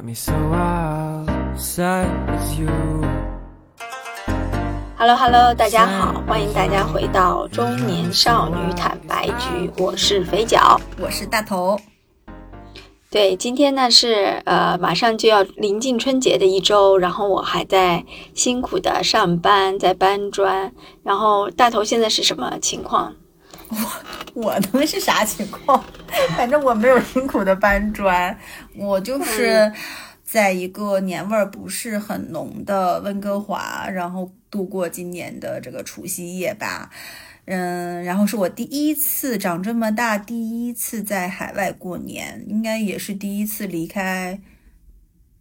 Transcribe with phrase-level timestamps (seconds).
[0.00, 1.26] at me, so I'll
[1.58, 2.68] side with you.
[4.96, 10.80] Hello Hello，大家好，欢迎大家回到中年少女坦白局，我是肥脚。
[10.98, 11.78] 我是大头。
[13.10, 18.04] 对，今天呢是呃马上就要临近春节的一周，然后我还在
[18.34, 20.72] 辛苦的上班，在搬砖。
[21.02, 23.14] 然后大头现在是什么情况？
[24.34, 25.82] 我能是啥情况？
[26.36, 28.36] 反正我没有辛苦的搬砖，
[28.80, 29.72] 我就是
[30.24, 36.90] 在一个年味儿不是很浓的温哥华，然后度过今年的这个除夕夜吧。
[37.44, 44.40] 嗯，然后是我第一次长这么大第一次在海外过年，应该也是第一次离开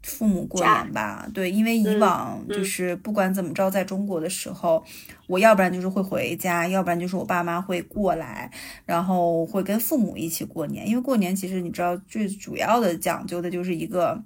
[0.10, 1.30] 父母过年吧？
[1.34, 4.84] 对，因为以往就是不管怎么着，在中国的时候，
[5.28, 8.52] 我要不然就是会回家，要不然就是我爸妈会过来，
[8.86, 10.88] 然后会跟父母一起过年。
[10.88, 14.24] 因为过年其实你知道，最主要的讲究的就是一个。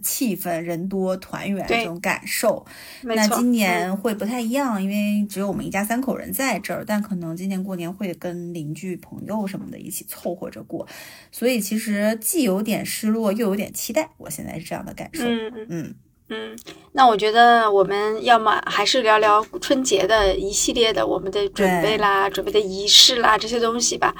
[0.00, 2.64] 气氛人多团圆这种感受，
[3.02, 10.86] 那今年会不太一样，因为只有我们一家三口人在这儿，但可能今年过年会跟邻居朋友什么的一起凑合着过，
[11.30, 14.08] 所以其实既有点失落，又有点期待。
[14.16, 15.24] 我现在是这样的感受。
[15.24, 15.94] 嗯嗯
[16.28, 16.58] 嗯。
[16.92, 24.14] 那我觉得我们要么还是聊聊春节的一系列的我们的准备啦、准备的仪式啦这些东西吧。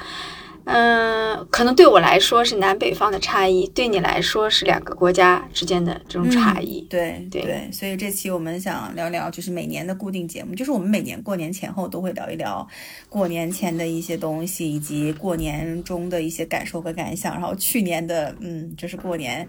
[0.65, 6.81] 嗯，可能对我来说是南北方的差异，对你来说是两个国家之间的这种差异。
[6.89, 12.65] 对对，所以这期我们想聊聊，就是每年的固定节目，就是我们每年过年前后都会聊一聊
[13.09, 17.33] 过年前的一些东西，以及过年中的一些感受和感想。
[17.33, 19.47] 然后去年的，嗯，就是过年。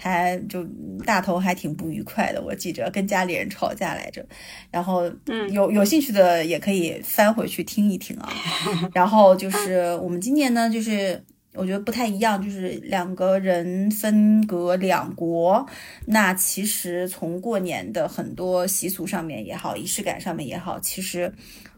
[0.00, 0.66] 还就
[1.04, 4.24] 大头还挺不愉快的，我记着跟家里人吵架来着，
[4.70, 8.32] 然后嗯有有兴趣的也可以翻回去听一听啊。
[8.94, 15.66] 然后就是我们今年呢，就是我觉得不太一样，就是两个人分隔两国，
[16.06, 21.30] 那其实从过年的很多习俗上面也好，仪式感上面也好，其实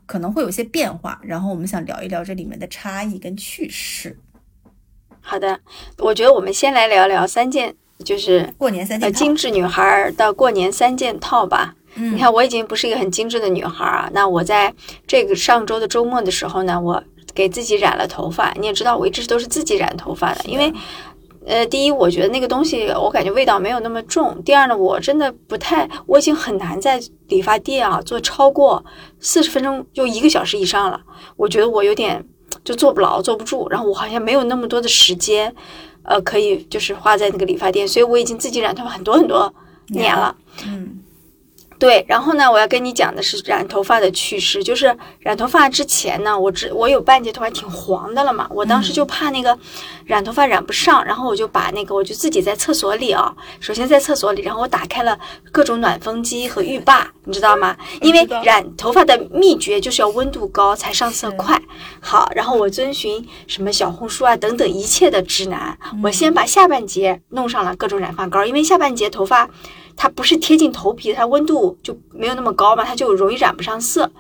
[0.07, 1.21] 可能会有些变化。
[1.25, 4.17] 然后我们想聊一聊这里面的差异跟趣事。
[5.21, 5.61] 好的，
[5.99, 7.75] 我觉得我们先来聊聊三件。
[8.03, 11.75] 就是过年三件套，精致女孩的过年三件套吧。
[11.95, 14.09] 你看，我已经不是一个很精致的女孩啊。
[14.15, 14.73] 那我在
[15.07, 17.03] 这个上周的周末的时候呢，我
[17.35, 18.51] 给自己染了头发。
[18.59, 20.73] 你也知道，我一直都是自己染头发的，因为，
[21.47, 26.99] 呃，第一，我觉得那个东西我感觉味道没有那么重；第二呢，我真的不太，我已经很难在
[27.29, 28.83] 理发店啊做超过
[29.21, 30.99] 四十分钟，就一个小时以上了。
[31.37, 32.25] 我觉得我有点
[32.65, 35.55] 就坐不牢，坐不住，然后我好像没有那么多的时间。
[36.05, 39.53] 呃，可以就是花在那个理发店，所以我已经自己染头发很多很多
[39.89, 40.35] 年了。
[40.67, 41.02] 嗯。
[41.83, 44.63] 对，然后呢，我要跟你讲的是染头发的趣事。
[44.63, 49.59] 就是染头发之前呢，我只我有半截头发挺黄的了嘛，我当时就怕那个
[50.05, 55.19] 染头发染不上，然后我就把那个我就自己在厕所里啊，首先在厕所里，然后我打开了
[55.51, 57.77] 各种暖风机和浴霸，你知道吗？
[58.01, 61.61] 因为染头发的秘诀就是要温度高才上色快。
[61.99, 69.51] 好，然后我遵循什么小红书啊等等一切的指南，我先把下半截弄上了各种染发膏，因为下半截头发。
[69.97, 74.11] 它不是贴近头皮，它温度就没有那么高嘛，它就容易染不上色。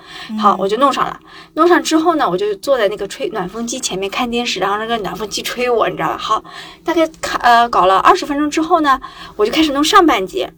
[0.40, 1.18] 好，我就弄上了。
[1.54, 6.18] 弄上之后呢，我就坐在那个吹暖风机前面看电视，然后那个暖风机吹我，你知道吧？
[6.18, 6.44] 好，
[6.84, 9.00] 大概看呃搞了二十分钟之后呢，
[9.36, 10.52] 我就开始弄上半截。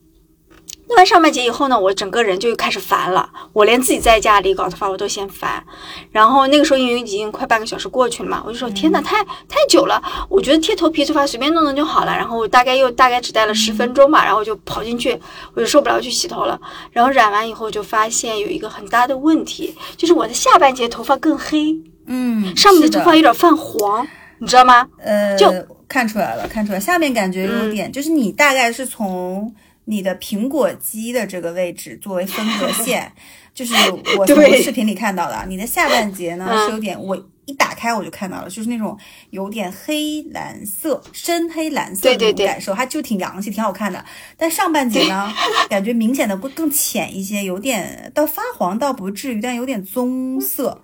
[0.87, 3.27] 弄完上半截以后呢，我整个人就开始烦了。
[3.55, 5.65] 我连自己在家里搞头发我都嫌烦。
[6.13, 10.03] 然后那个时候因为已经快半个小时过去了嘛，我就说天呐，太太久了。
[10.29, 12.15] 我觉得贴头皮头发随便弄弄就好了。
[12.15, 15.19] 然后我大概又大概只待了十分钟吧，然后我就跑进去，
[15.55, 16.61] 我就受不了去洗头了。
[16.93, 21.75] 然后染完以后就发现有一个很大的问题，就是我的下半截头发更黑，
[22.07, 24.07] 嗯，上面的头发有点泛黄，
[24.39, 24.87] 你知道吗？
[25.03, 25.51] 呃，就
[25.89, 29.51] 看出来了，看出来，下面感觉有点，就是你大概是从。
[29.87, 33.13] 你的苹果肌的这个位置作为分隔线，
[33.55, 33.75] 就是
[34.19, 35.45] 我从视频里看到的。
[35.49, 37.15] 你的下半截呢是有点，我
[37.45, 38.99] 一打开我就看到了，就是那种
[39.29, 44.03] 有点黑蓝色、深黑蓝色那种感受，它就挺洋气、挺好看的。
[44.39, 45.31] 但上半截呢，
[45.69, 50.83] 感觉明显的会更浅一些，有点到发黄倒不至于，但有点棕色。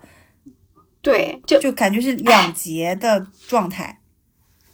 [1.01, 3.99] 对，就就感觉是两节的状态。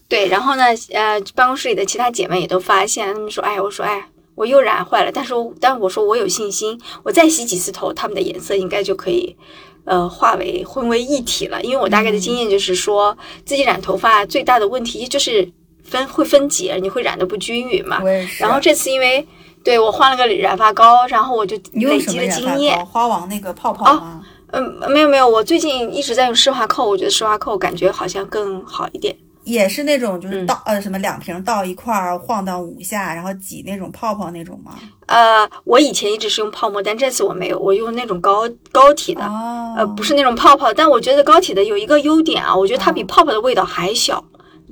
[0.09, 9.35] 对，然后呢，呃，办公室里的其他姐妹也都发现，她们说：“哎，我说，哎。”我又染坏了，但是但我说我有信心，我再洗几次头，它们的颜色应该就可以，
[9.83, 11.59] 呃，化为混为一体了。
[11.63, 15.51] 因为我大概的经验就是说，自己染头发最大的问题就是
[15.83, 17.99] 分会分解，你会染的不均匀嘛。
[18.39, 19.27] 然后这次因为
[19.63, 22.85] 对我换了个染发膏，然后我就累积了经验。
[22.85, 24.23] 花王那个泡泡吗？
[24.51, 29.15] 嗯，没有没有，我最近一直在用施华蔻，我觉得施华蔻感觉好像更好一点。
[29.47, 34.75] 也是那种就是嗯倒、呃什么两瓶倒一块儿晃荡五下，然后挤那种泡泡那种吗？
[35.05, 40.73] 呃，我以前一直是用泡沫，但这次我没有，我用那种膏膏体的，哦，呃，不是那种泡泡。
[40.73, 44.21] 但我觉得膏体的有一个优点啊，我觉得它比嗯泡泡的味道还小，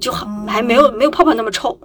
[0.01, 1.79] 就很哦还没有没有泡泡那么臭。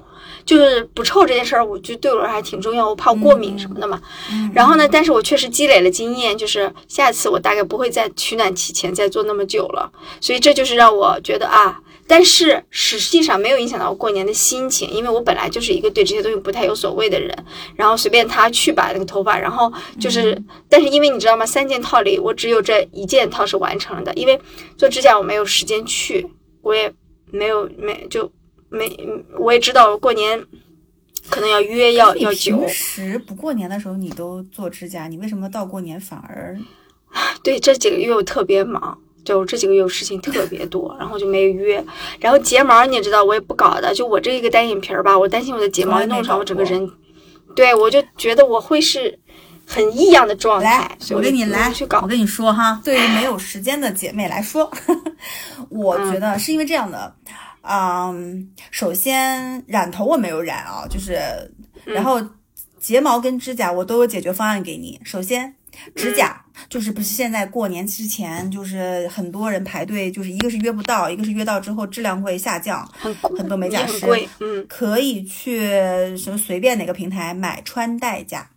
[0.45, 4.01] 就是不臭这件事儿，我就对我来说还挺重要，我怕过敏什么的嘛。
[4.33, 9.93] 嗯然后呢，但是我确实积累了经验，就是下次我大概不会在取暖期前再做那么久了。
[10.21, 11.79] 所以这就是让我觉得啊，
[12.11, 17.33] 但是实际上没有影响到我过年的心情，因为我本来就是一个对这些东西不太有所谓的人，
[17.77, 20.47] 然后随便他去吧那个头发，然后就是，嗯。
[20.69, 24.41] 但是因为你知道吗，三件套里我只有这一件套是完成了的，因为
[24.77, 26.27] 做指甲我没有时间去，
[26.63, 26.93] 我也
[27.31, 28.29] 没有没就
[28.71, 28.91] 没，
[29.39, 30.45] 我也知道过年
[31.29, 36.59] 可能要约要要久平，时不过年的时候你都做指甲，你为什么到过年反而？
[37.45, 41.85] 对，这几个月我特别忙，就这几个月我事情特别多，然后就没约。
[42.19, 46.91] 然后睫毛你也知道，我也不搞的，就我这一个单眼皮儿吧，我担心我的睫毛一弄上，我整个人，
[47.55, 49.19] 对我就觉得我会是
[49.67, 52.09] 很异样的状态我跟你来去，搞我。
[52.09, 54.71] 跟你说哈， 对于没有时间的姐妹来说，
[55.71, 57.15] 我觉得是因为这样的，
[57.63, 61.19] 嗯，首先染头我没有染啊，就是，
[61.85, 62.21] 然后
[62.81, 65.01] 睫毛跟指甲我都有解决方案给你。
[65.05, 65.55] 首先，
[65.95, 74.07] 指甲就是不是现在过年之前，就是很多人排队，就是一个是约不到，一个是约到之后质量会下降，很很多美甲师
[74.41, 75.61] 嗯可以去
[76.17, 78.49] 什么随便哪个平台买穿戴甲。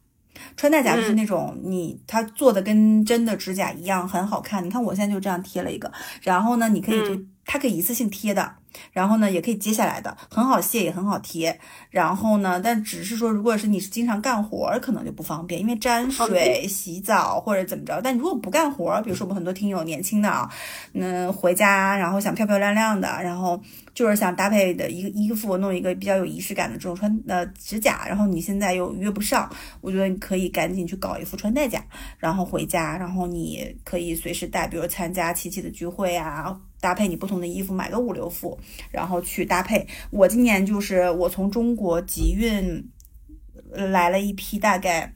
[0.56, 4.64] 穿戴甲就是那种你它做的跟真的指甲一样，很好看。
[4.64, 5.92] 你看我现在就这样贴了一个，
[6.22, 8.54] 然后呢，你可以就、它可以一次性贴的，
[8.92, 11.60] 然后呢也可以揭下来的，很好卸也很好贴。
[11.90, 18.02] 然后呢，但只是说如果是你是经常干活儿，可能就不方便，因为沾水、洗澡或者怎么着。
[18.04, 20.50] 但如果不干活儿，比如说我们很多听友年轻的啊，
[20.94, 23.62] 嗯，回家然后想漂漂亮亮的，然后
[23.94, 29.50] 就是想搭配的一个衣服，弄一个比较有仪式感的这种穿呃指甲，然后你现在又约不上，
[29.82, 31.86] 我觉得你可以赶紧去搞一副穿戴甲，
[32.18, 38.60] 然后回家，然后你可以随时带，比如参加亲戚的聚会啊，搭配你不同的衣服，买个五六副，
[38.90, 39.88] 然后去搭配。
[40.10, 42.90] 我今年就是我从中国集运
[43.72, 45.14] 来了一批大概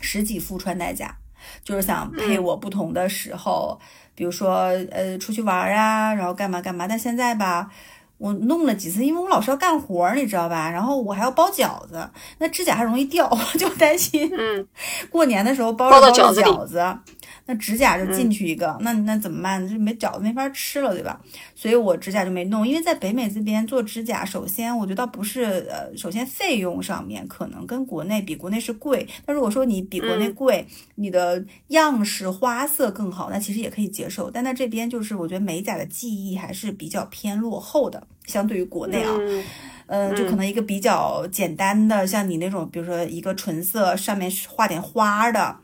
[0.00, 1.16] 十几副穿戴甲，
[1.62, 3.78] 就是想配我不同的时候，
[4.14, 6.86] 比如说呃出去玩儿啊，然后干嘛干嘛。
[6.86, 7.70] 但现在吧。
[8.18, 10.70] 我弄了几次，因为我老是要干活儿，你知道吧？
[10.70, 12.08] 然后我还要包饺子，
[12.38, 14.66] 那指甲还容易掉， 我就担心嗯，
[15.10, 16.98] 过年的时候包包着包着饺子饺子，
[17.46, 19.68] 那指甲就进去一个，那那怎么办？
[19.68, 21.20] 就没饺子没法吃了，对吧？
[21.54, 29.06] 所以我指甲就没弄，因为在北美这边做指甲，首先我觉得倒不是呃，首先费用上面可能跟国内比，国内是贵。
[29.26, 34.30] 但如果说你比国内嗯贵，你的样式花色更好，那其实也可以接受。
[34.30, 39.10] 但在这边就是我觉得美甲的技艺还是比较偏落后的，相对于国内啊。
[39.18, 39.44] 嗯
[39.86, 45.54] 嗯，就可能一个比较简单的，像你那种，比如说一个纯色上面是画点花的，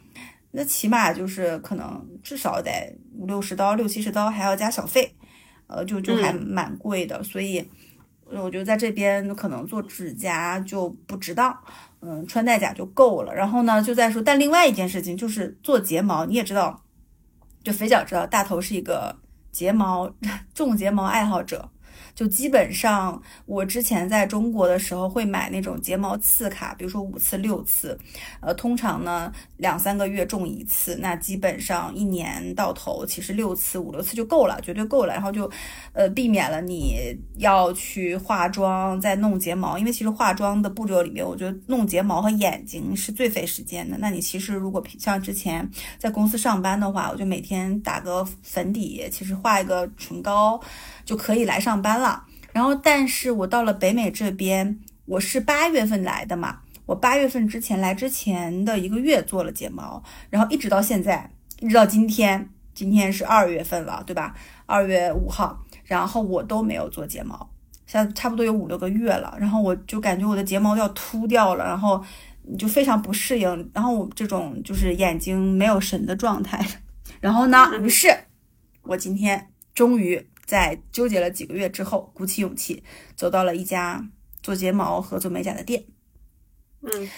[0.51, 2.71] 那起码就是可能至少得
[3.17, 5.11] 五六十刀、六七十刀，还要加小费，
[5.69, 7.23] 呃，就就还嗯蛮贵的。
[7.23, 7.67] 所以
[8.27, 11.59] 我觉得在这边可能做指甲就不值当，
[12.03, 13.35] 嗯，穿戴甲就够了。
[13.35, 16.85] 然后呢，就再说，但另外一件事情就是做睫毛，你也知道，
[17.65, 19.17] 就肥脚知道，大头是一个
[19.51, 20.13] 睫毛
[20.53, 21.71] 种睫毛爱好者。
[22.21, 27.99] 就基本上，我之前在中国的时候会买那种睫毛次卡，比如说五次、六次，
[28.43, 35.15] 呃，通常呢两三个月种一次，那基本上一年到头其实六次、五六次就够了，绝对够了。
[35.15, 35.51] 然后就，
[35.95, 36.99] 呃，避免了你
[37.39, 43.97] 要去化妆再弄睫毛，因为其实化妆的步骤里面，我觉得弄睫毛和眼睛是最费时间的。
[43.97, 50.61] 那你其实如果像之前在公司上班的话，我就每天打个粉底，其实画一个唇膏
[51.07, 52.10] 就可以来上班了。
[52.53, 61.31] 然后，但是我到了北美这边，我是八月份来的嘛，我八月份之前来之前的一个月做了睫毛，然后一直到现在，
[61.61, 64.35] 一直到今天，今天是二月份了，对吧？
[64.67, 67.49] 二月五号，然后我都没有做睫毛，
[67.87, 72.05] 现在差不多有五六个月了，然后我就感觉我的睫毛要秃掉了，然后
[72.59, 76.67] 就非常不适应，然后我这种就是眼睛没有神的状态，
[77.21, 78.09] 然后呢，于是
[78.83, 80.27] 我今天终于。
[80.51, 82.83] 在纠结了几个月之后，鼓起勇气
[83.15, 84.05] 走到了一家
[84.43, 85.85] 做睫毛和做美甲的店。
[86.83, 87.09] 嗯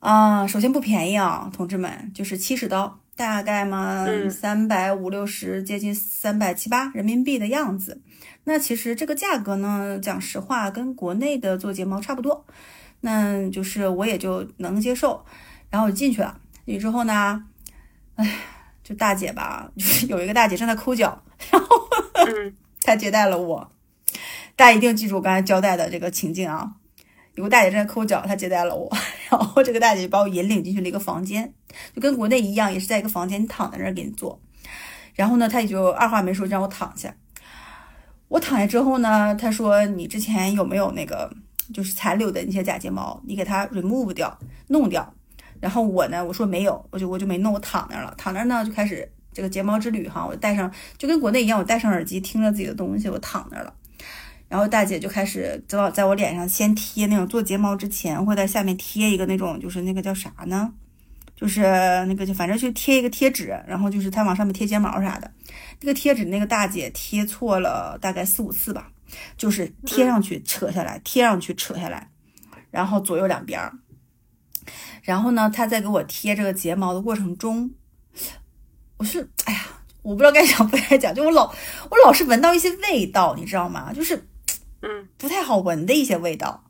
[0.00, 8.02] 啊、首先不便宜啊，同志们，就是七十刀，大概嘛嗯三百五六十，接近三百七八人民币的样子。
[8.42, 12.44] 那其实这个价格呢，讲实话跟国内的做睫毛差不多，
[13.02, 15.24] 那就是我也就能接受。
[15.70, 17.44] 然后我进去了，进去之后呢，
[18.16, 18.38] 哎，
[18.86, 21.76] 就大姐吧，就 是有一个大姐正在抠脚，然后
[22.14, 23.72] 嗯 她接待了我，
[24.54, 26.70] 大家一定记住我刚才交代的这个情境啊。
[27.34, 28.88] 有个大姐正在抠脚，她接待了我，
[29.28, 31.52] 然后这个大姐把我引领进去了一个房间，
[31.94, 34.40] 就跟国内一样，也是在一个房间，你躺在那儿给你做。
[35.14, 37.12] 然后呢，她也就二话没说让我躺下。
[38.28, 41.30] 我躺下之后呢，她说你之前有没有那个
[41.74, 44.38] 就是残留的那些假睫毛，你给它 remove 掉，
[44.68, 45.12] 弄掉。
[45.66, 53.74] 然后我呢，我说没有，我就我就没弄，我躺那儿了，躺那儿呢就开始这个睫毛之旅哈，我戴上就跟国内一样，我戴上耳机听着自己的东西，我躺那儿了。
[54.48, 60.72] 然后大姐就开始知道在我脸上先贴那种做睫毛之前会在下面贴一个那种就是那个叫啥呢？
[61.34, 61.62] 就是
[62.06, 65.28] 那个就反正就贴一个贴纸，然后就是她往上面贴睫毛啥的。
[65.80, 68.92] 那个贴纸那个大姐贴错了大概四五次吧，
[69.36, 72.08] 就是贴上去扯下来，贴上去扯下来，
[72.70, 73.72] 然后左右两边儿。
[75.06, 77.70] 然后呢，他在给我贴这个睫毛的过程中，
[78.98, 79.66] 我是哎呀，
[80.02, 81.50] 我不知道该讲不该讲，就我老
[81.90, 83.90] 我老是闻到一些味道，你知道吗？
[83.94, 84.28] 就是。
[84.82, 86.62] 嗯，不太好闻的一些味道，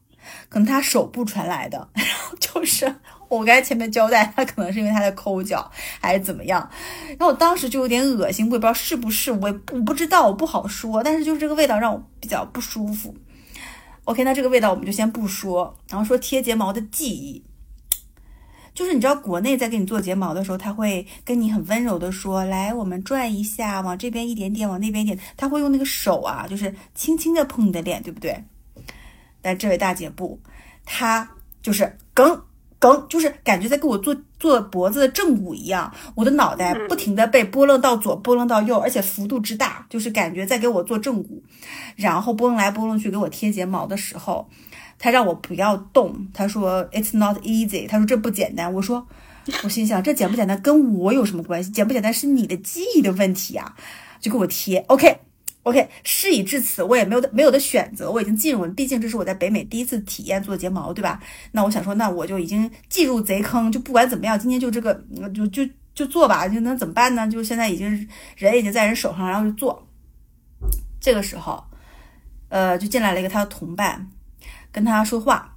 [0.49, 1.87] 可能他手部传来的。
[1.93, 2.87] 然后就是
[3.28, 5.69] 我刚才前面交代，他可能是因为他在抠脚
[6.00, 6.71] 还是怎么样。
[7.09, 11.02] 然后我当时就有点恶心，我也不知道是不是，我也我不知道，我不好说。
[11.02, 13.14] 但是就是这个味道让我比较不舒服。
[14.05, 17.43] OK，那这个味道我们就先不说，然后说贴睫毛的记忆。
[18.76, 28.45] 就是你知道，国内在给你做睫毛的时候，他会跟你很温柔的说：“来，我们转一下，往这边一点点，往那边一点。”他会用那个手啊，就是轻轻的碰你的脸，对不对？
[29.40, 30.38] 但这位大姐不，
[30.85, 31.26] 她
[31.62, 32.42] 就是梗
[32.78, 41.42] 梗，就是感觉在给我做做脖子的正骨一样，我的脑袋不停的被拨楞到左，拨楞到右，而且幅度之大，就是感觉在给我做正骨，
[41.97, 44.47] 然后拨楞来拨楞去给我贴睫毛的时候。
[44.99, 48.73] 他让我不要动，他说 "It's not easy"，他说这不简单。
[48.73, 49.07] 我说，
[49.62, 51.71] 我心想这简不简单跟我有什么关系？
[51.71, 53.76] 简不简单是你的记忆的问题啊！
[54.19, 55.88] 就给我贴，OK，OK。
[56.03, 61.21] 事已至此，我也没有没有的选择，我已经进入了，毕竟这是我在北美第一次体验做睫毛，对吧？
[61.53, 64.95] 那我想说，那我就已经进入贼坑，就不管怎么样，今天就这个，
[65.35, 65.62] 就就
[65.95, 67.29] 就做吧，就能怎么办呢？
[67.29, 69.87] 就现在已经人已经在人手上，然后就做。
[70.99, 71.62] 这个时候，
[72.49, 74.11] 呃，就进来了一个他的同伴。
[74.76, 75.56] 跟他说话，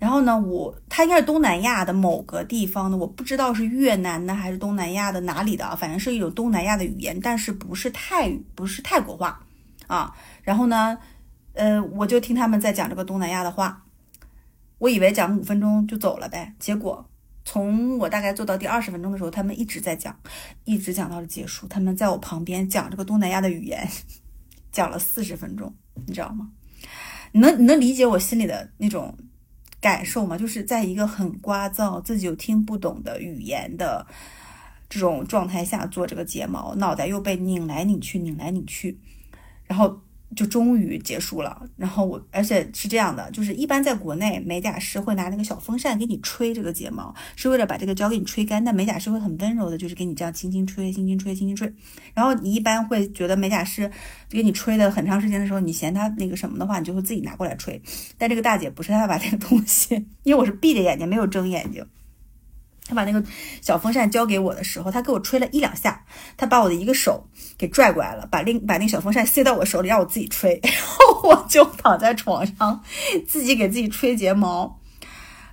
[0.00, 9.46] 然后呢，我他应该是东南亚的某个地方的，我不知道是越南的还是东南亚的哪里的，反正是一种东南亚的语言，但是不是泰语，不是泰国话
[9.86, 10.12] 啊。
[10.42, 10.98] 然后呢，
[11.52, 13.84] 呃，我就听他们在讲这个东南亚的话，
[14.78, 17.08] 我以为讲五分钟就走了呗，结果
[17.44, 20.18] 从我大概做到第二十分钟的时候，他们一直在讲，
[20.64, 23.88] 一直讲到了结束，他们在我旁边讲这个东南亚的语言，
[24.72, 25.72] 讲了四十分钟，
[26.06, 26.50] 你知道吗？
[27.32, 29.16] 你能你能理解我心里的那种
[29.80, 30.36] 感受吗？
[30.38, 34.06] 就是在一个很聒噪、自己又听不懂的语言的
[34.88, 38.98] 这种状态下做这个睫毛，脑袋又被拧来拧去、拧来拧去，
[39.66, 40.00] 然后。
[40.36, 48.62] 就终于结束了，然后我，而且是这样的，就是一般在国内美甲师会拿那个小风扇给你吹这个睫毛，是为了把这个胶给你吹干。
[48.62, 51.72] 但美甲师会很温柔的，就是给你这样轻轻吹、轻轻吹、轻轻吹。
[52.14, 53.90] 然后你一般会觉得美甲师
[54.28, 57.80] 给你吹的很长时间的时候，你嫌他那个什么的话，你就会自己拿过来吹。
[58.16, 59.94] 但这个大姐不是，她把这个东西，
[60.24, 61.84] 因为我是闭着眼睛，没有睁眼睛。
[62.88, 63.22] 他把那个
[63.60, 66.02] 小风扇交给我的时候，他给我吹了一两下，
[66.36, 67.28] 他把我的一个手
[67.58, 72.82] 给拽过来了，把另把那个小风扇塞到我手里，让我自己吹， 然后我就躺在床上，
[73.26, 74.80] 自己给自己吹睫毛，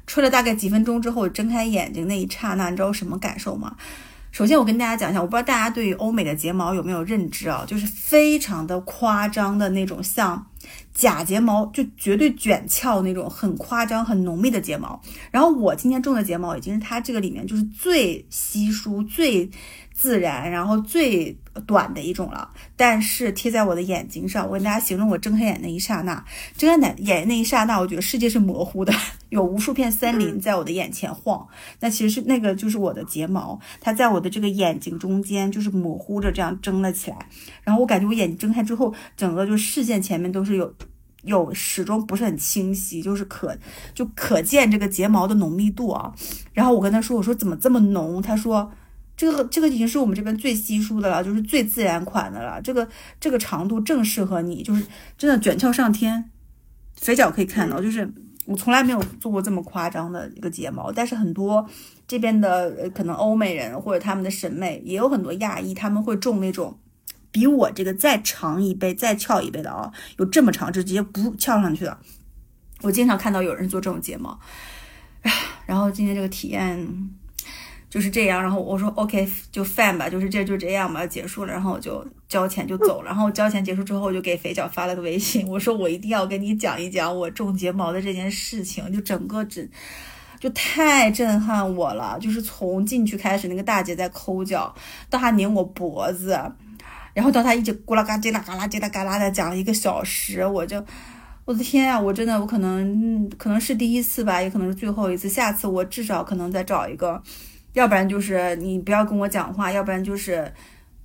[0.07, 3.75] 吹了大概几分钟之后，睁开眼睛那一刹那，你知道什么感受吗？
[4.31, 7.63] 首先，我跟大家讲一下，我不知道大家对于欧美的睫毛有没有认知啊？
[7.65, 10.45] 就是非常的夸张的那种，像
[10.95, 14.99] 假睫毛，就绝对卷翘那种，很夸张、很浓密的睫毛。
[15.29, 19.47] 然后我今天种的睫毛已经是它这个里面就是最稀疏、最
[19.93, 21.37] 自然，然后最。
[21.65, 26.21] 短的一种了，但是贴在我的眼睛上，我跟大家形容我睁开眼那一刹那，
[26.57, 28.91] 睁开眼眼那一刹那，我觉得世界是模糊的，
[29.29, 31.47] 有无数片森林在我的眼前晃。
[31.79, 37.25] 那其实是那个就是我的睫毛，它在我的这个眼睛中间就是模糊着这样睁了起来。
[37.63, 40.75] 然后我感觉我眼睛睁开之后，整个就视线前面都是有
[41.25, 43.57] 有始终不是很清晰，就是可
[43.93, 46.13] 就可见这个睫毛的浓密度啊。
[46.53, 48.21] 然后我跟他说，我说怎么这么浓？
[48.21, 48.71] 他说。
[49.17, 52.61] 这个这个已经是我们这边最稀疏的了，就是最自然款的了。
[52.61, 52.85] 这个
[53.17, 54.85] 这个长度正适合你，就是
[55.17, 56.29] 真的卷翘上天。
[56.97, 58.13] 嘴角可以看到，就是
[58.43, 60.91] 我从来没有做过这么夸张的一个睫毛。
[60.91, 61.65] 但是很多
[62.05, 66.77] 这边的可能欧美人或者他们的审美也有很多亚裔，他们会种那种
[67.35, 71.97] 比我这个再长一倍、再翘一倍的啊，有这么长，就直接不翘上去的。
[72.81, 74.39] 我经常看到有人做这种睫毛，
[75.65, 77.09] 然后今天这个体验。
[77.87, 78.41] 就是这样。
[78.41, 81.53] 然后我说 OK 就 fine 吧，就是这就这样吧，结束了。
[81.53, 83.07] 然后我就交钱就走了。
[83.07, 89.67] 然后交钱结束之后，我就给肥脚发了个微信，我说我一定要跟你讲一讲我种睫毛的这件事情，就整个整。
[90.37, 94.75] 就太震撼我了，就是从进去开始，那个大姐在抠脚，
[95.09, 96.37] 到她拧我脖子，
[97.15, 100.83] 然后到他一直咕啦嘎叽啦嘎啦叽啦嘎啦的讲了一个小时，我就，
[101.45, 107.23] 我的天啊，我真的我可能可能是第一次吧，也可能是最后一次，下次我至少可能再找一个，
[107.71, 110.53] 要不然就是你不要跟我讲话，要不然就是，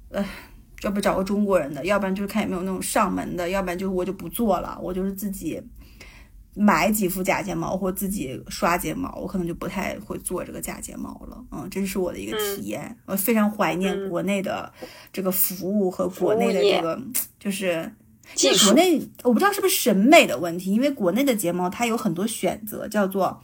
[0.08, 0.24] 呃，
[0.82, 5.62] 要不找个中国人的，要不然就是看有没有那种上门的，要不然就我就不做了，我就是自己。
[6.62, 11.42] 买几副假睫毛或自己刷睫毛，我可能就不太会做这个假睫毛了。
[11.50, 12.94] 嗯，这是我的一个体验。
[13.06, 14.70] 我非常怀念国内的
[15.10, 17.00] 这个服务和国内的这个，
[17.38, 17.90] 就是
[18.34, 18.66] 其实。
[18.66, 23.40] 国内我不知道是不是审美的问题，因为国内的睫毛它有很多选择，叫做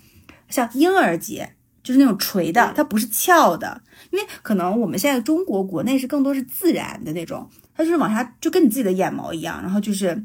[0.50, 3.80] 像婴儿睫，就是那种垂的，它不是翘的。
[4.10, 10.22] 因为可能我们现在中国国内是更多是自然的那种，它就是往下就跟你自己的眼毛一样，然后就是。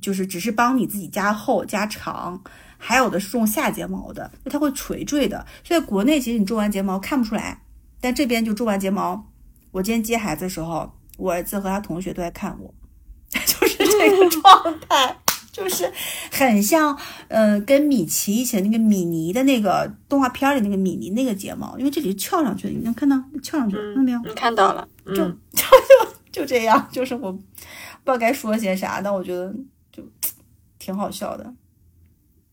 [0.00, 2.42] 就是只是帮你自己加厚加长，
[2.78, 5.44] 还有的是种下睫毛的，就它会垂坠的。
[5.64, 7.62] 所以国内其实你种完睫毛看不出来，
[8.00, 9.28] 但这边就种完睫毛。
[9.70, 12.74] 我今天接孩子的时候，我儿子和他同学都在看我，
[13.30, 15.16] 就是这个 状态，
[15.50, 15.90] 就是
[16.30, 16.98] 很像，
[17.28, 24.20] 嗯，跟米奇以前那个米妮的那个动画片里那个米妮那个睫毛，因为这里是翘上去的，你能看到翘上去，看到没有？
[24.26, 27.38] 你看到了，就 就就就这样，就是我
[28.04, 29.52] 不知道该说些啥，但我觉得。
[29.94, 30.02] 就
[30.78, 31.52] 挺好笑的，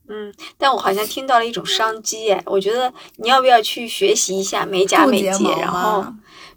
[0.10, 6.06] 嗯，但我好像听到了一种商机，哎，我觉得你要不要去学习一下美甲美睫，然后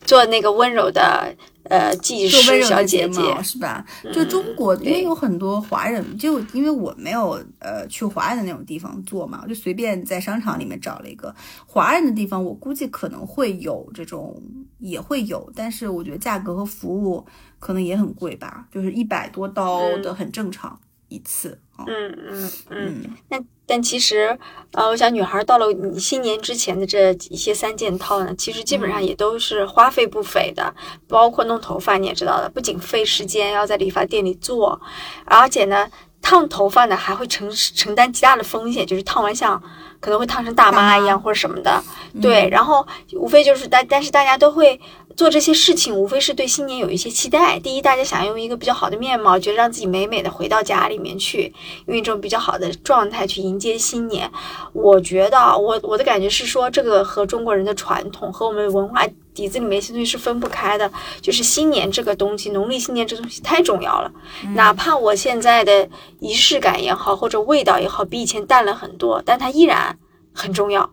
[0.04, 1.36] 做那个温柔的
[1.72, 3.84] 呃技师小姐姐是吧？
[4.12, 11.34] 就中国，因为有很多华人，就因为我没有呃去华人的那种地方做嘛，我就随便在商场里面找了一个
[11.66, 14.40] 华人的地方，我估计可能会有这种，
[14.78, 17.24] 也会有，但是我觉得价格和服务。
[17.62, 21.50] 可能也很贵吧，就是一百多刀的很正常一次。
[21.50, 23.16] 嗯嗯嗯。
[23.28, 24.38] 那但其实，
[24.72, 30.74] 呃，我想女孩到了你新年之前的这一些三件套呢，其实基本上也都是花费不菲的。
[31.08, 34.80] 包括弄头发，你也知道的，不仅费时间要在理发店里做，
[35.24, 35.88] 而且呢，
[36.20, 39.62] 烫头发呢还会承承担极大的风险，就是烫完像
[40.00, 41.82] 可能会烫成大妈一样或者什么的。
[42.20, 44.78] 对，然后无非就是大但是大家都会。
[45.16, 47.58] 做这些事情无非是对新年有一些期待。
[47.60, 51.52] 第一，大家想用一个比较好的面貌，觉得让自己美美的回到家里面去，
[51.86, 54.30] 用一种比较好的状态去迎接新年。
[54.72, 60.90] 我觉得，我我的感觉是说，这个和中国人的传统和我们文化底子里面一些东西是分不开的。
[61.20, 64.10] 就是新年这个东西，农历新年这东西太重要了。
[64.54, 65.88] 哪怕我现在的
[66.20, 69.96] 仪式感也好，或者味道也好，比以前淡了很多，但它依然。
[70.32, 70.88] 很重要，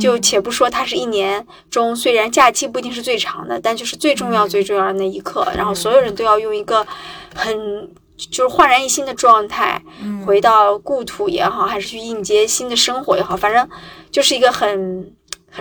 [0.00, 6.86] 就且不说它是一年中虽然假期不一定是最长的，但就是最重要最重要的那一刻，然后所有人都要用一个
[7.34, 9.82] 很就是焕然一新的状态
[10.24, 13.68] 回到故土也好，还是去迎接新的生活也好，反正
[14.10, 15.12] 就是一个很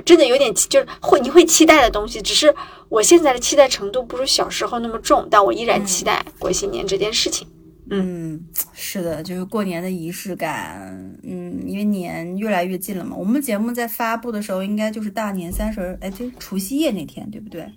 [0.06, 2.22] 真的有点就是会你会期待的东西。
[2.22, 2.54] 只是
[2.90, 7.48] 我现在的期待程度不如小时候那么重，但我依然期待过新年这件事情。
[7.90, 11.18] 嗯，是的，就是过年的仪式感。
[11.22, 13.16] 嗯，因为年越来越近了嘛。
[13.16, 17.70] 我们节目在发布的时候，应该就是大年三十，哎，就除夕夜那天，对不对？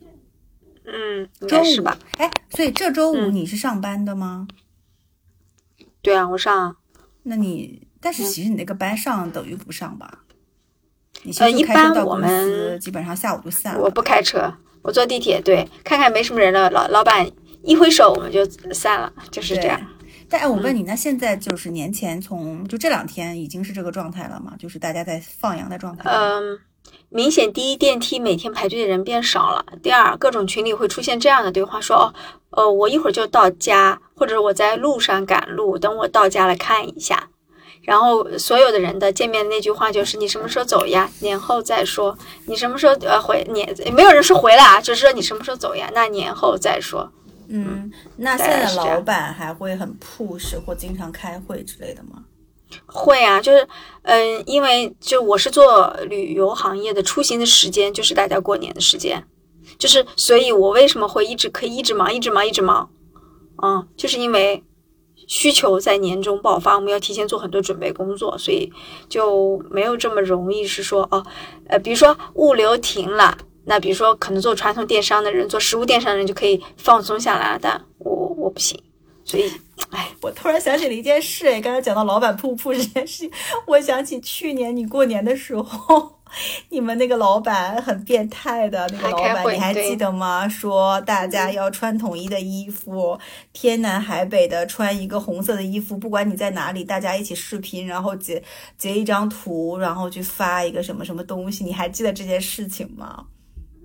[0.84, 1.98] 嗯，周五吧。
[2.18, 4.46] 哎，所以这周五你是上班的吗？
[6.00, 6.76] 对啊，我上。
[7.24, 10.20] 那你，但是其实你那个班上等于不上吧？
[11.24, 13.80] 你呃，一般我们基本上下午就散了。
[13.80, 15.42] 我不开车，我坐地铁。
[15.42, 17.28] 对，看看没什么人了，老老板
[17.64, 19.80] 一挥手，我们就散了，就是这样。
[20.28, 24.54] 但我问你，那现在就是年前从就这两天已经是这个状态了吗？
[24.58, 26.10] 就是大家在放羊的状态。
[26.10, 26.58] 嗯，
[27.08, 29.64] 明显第一电梯每天排队的人变少了。
[29.82, 32.14] 第二，各种群里会出现这样的对话，说哦，
[32.50, 37.28] 呃，我一会儿就到家，或者我在路上赶路，等我到家了看一下。
[37.82, 41.08] 然后所有的人的见面那句话就是你什么时候走呀？
[41.20, 42.18] 年后再说。
[42.46, 43.72] 你什么时候呃回年？
[43.94, 45.88] 没有人说回来啊，只是说你什么时候走呀？
[45.94, 47.12] 那年后再说。
[47.48, 52.24] 嗯，那现在老板还会很 push 或经常开会之类的吗？
[52.86, 53.66] 会啊，就是，
[54.02, 59.22] 嗯，因为就我是做旅游行业的，出行的时间就是大家过年的时间，
[59.78, 62.90] 就是，所以我为什么会一直可以一直忙，一直忙，一直忙，
[63.62, 64.62] 嗯，就是因为
[65.28, 68.70] 需求在年中爆发，我们要提前做很多准备工作，所以
[69.08, 71.24] 就没有这么容易是说，哦，
[71.68, 73.38] 呃，比如说物流停了。
[73.68, 78.80] 那比如说，可能做传统电商的人，做实物电商的人就可以放松下来，但我我不行，
[79.24, 79.50] 所以，
[79.90, 83.30] 哎，我突然想起了一件事，哎，刚才讲到老板瀑布这件事情，
[83.66, 86.20] 我想起去年你过年的时候，
[86.68, 90.48] 你们那个老板很变态的，那个老板你还记得吗？
[90.48, 93.18] 说大家要穿统一的衣服，
[93.52, 98.40] 天南海北的穿一个红色的衣服，不管你在哪里，大家一起视频，然后截
[98.78, 101.64] 截一张图，然后去发一个什么什么东西。
[101.64, 103.24] 你还记得这件事情吗？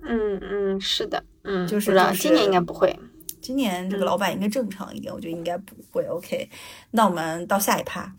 [0.02, 2.98] 嗯嗯，是的，嗯，就是今年应该不会。
[3.40, 6.04] 今年这个老板应该正常一点，我觉得应该不会。
[6.06, 6.48] OK，
[6.92, 8.14] 那我们到下一趴。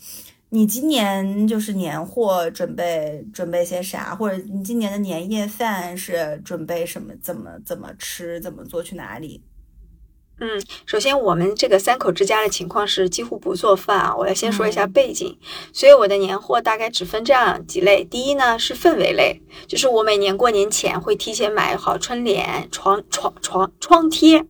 [0.49, 7.13] 你今年就是年货准备准备些啥，或者你今年的年夜饭是准备什么？
[7.21, 8.39] 怎么怎么吃？
[8.39, 8.83] 怎么做？
[8.83, 9.41] 去哪里？
[10.39, 14.15] 嗯，首先我们这个三口之家的情况是几乎不做饭啊。
[14.15, 15.37] 我要先说一下背景，
[15.71, 18.03] 所以我的年货大概只分这样几类。
[18.03, 24.45] 第一呢是氛围类，就是我每年过年前会提前买好春联、床床床窗贴，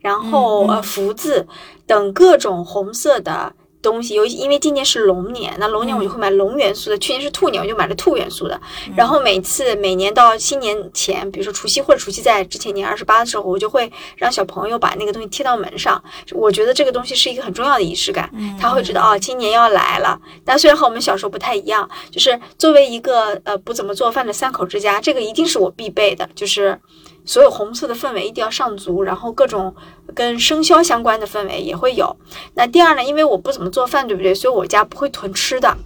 [0.00, 1.46] 然后呃福字
[1.86, 3.54] 等各种红色的。
[3.84, 6.98] 东西，尤其因为今年是龙年，那龙年我就会买龙元素的。
[6.98, 8.60] 去年是兔年，我就买了兔元素的。
[8.96, 16.02] 然后每次每年到新年前，比如说除夕或者除夕在之前年二十八的时候，我就会让小朋友把那个东西贴到门上。
[16.32, 20.18] 我觉得这个东西是一个很重要的仪式感，他会知道哦，今年要来了。
[20.44, 26.78] 但虽然和我们小时候不太一样，就是作为一个呃不怎么做饭的三口之家，这个一定是我必备的，就是
[27.24, 29.74] 所有红色的氛围一定要上足，然后各种
[30.14, 32.16] 跟生肖相关的氛围也会有。
[32.54, 34.34] 那第二呢，因为我不怎么做饭，对不对？
[34.34, 35.76] 所以我家不会囤吃的。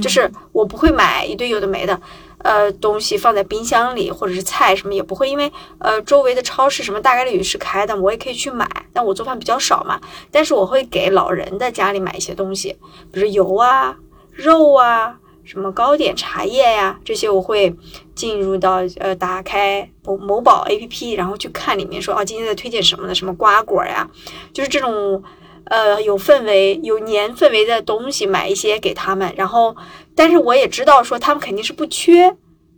[0.00, 2.00] 就是我不会买一堆有的没的，
[2.38, 8.66] 呃，东西放在冰箱里，或者是菜什么也不会，因为呃，周围的超市什么大概率是开的，我也可以去买。
[8.94, 12.74] 但我做饭比较少嘛，但是我会给老人的家里买一些东西，
[13.12, 13.94] 比如油啊、
[14.32, 17.74] 肉啊、什么糕点、茶叶呀、这些，我会
[18.14, 24.08] 进入到呃，打开某某宝 APP，然后去看里面说啊，今天在推荐什么的，什么瓜果呀，
[24.52, 25.22] 就是这种。
[25.66, 29.32] 呃，有氛围、有年氛围的东西，买一些给他们。
[29.34, 29.74] 然后，
[30.14, 32.36] 但是我也知道说他们肯定是不缺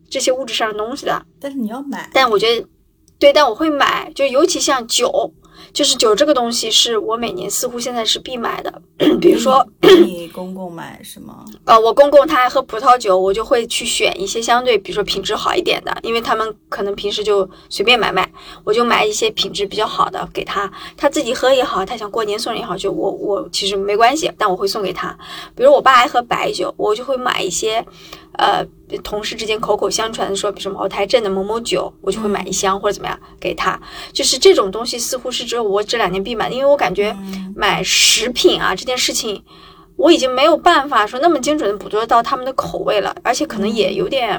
[0.08, 1.26] 这些物质上的东西的。
[1.40, 2.64] 但是你要买，但我觉得，
[3.18, 5.34] 对，但我会买，就尤其像酒，
[5.72, 8.82] 就是酒这个东西是我每年似乎现在是必买的。
[9.20, 11.44] 比如说，你公公买是吗？
[11.64, 18.30] 呃，我公公他爱喝葡萄酒，我就会去选一些相对，比如说品质好一点的，因为他们可能平时就随便买买，
[18.64, 25.16] 我就买一些品质比较好的给他，他自己喝也好，他想过年送人也好，就我我其实没关系，但我会送给他。
[25.54, 27.84] 比如我爸爱喝白酒，我就会买一些，
[28.38, 28.64] 呃，
[29.02, 33.80] 同事之间口口相传的说，比如说茅台镇的某某酒，我就会买一箱或者怎么样给他。
[34.12, 37.16] 就是这种东西似乎是只有我这两年必买的，因为我感觉
[37.54, 39.42] 买食品啊这件事情。
[39.98, 44.38] 我已经没有办法说那么精准的捕捉到他们的口味了，而且可能也有点，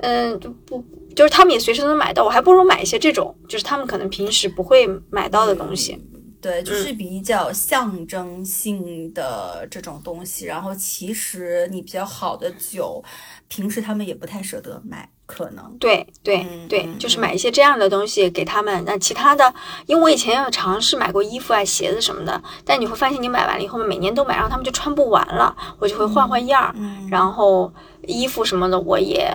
[0.00, 0.84] 嗯，就不
[1.16, 5.98] 就是他们也随时都能买到，我还不如买一些这种，就是他们可能平时不会买到的东西。
[6.40, 10.46] 对，就是比较象征性的这种东西。
[10.46, 13.02] 然后其实你比较好的酒，
[13.48, 15.76] 平时他们也不太舍得买，可能。
[15.78, 18.84] 对对对，就是买一些这样的东西给他们。
[18.86, 19.52] 那其他的，
[19.86, 26.74] 因为我以前有尝试买过衣服啊、鞋子什么的，但你会发现你买完了以后，每年都买，然后他们就穿不完了，我就会换换样儿。
[26.76, 27.72] 嗯然后
[28.06, 29.30] 衣服什么的，我也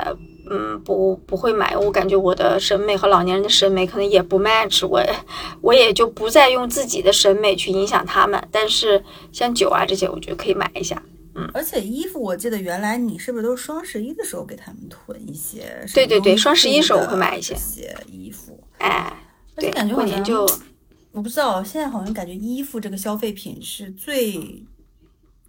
[0.56, 5.02] 嗯不不会买，我感觉我的审美和老年人的审美可能也不 match，我
[5.62, 8.40] 我也就不再用自己的审美去影响他们。
[8.52, 11.02] 但是像酒啊这些，我觉得可以买一下。
[11.34, 15.84] 嗯而且衣服，我记得原来你是不是都是双十一的时候给他们囤一些？
[15.92, 18.64] 对对对双十一时候会买一些这些衣服。
[18.78, 19.12] 哎，
[19.56, 20.48] 对，而且感觉好像过年就
[21.12, 24.64] 我不知道，现在好像感觉衣服这个消费品是最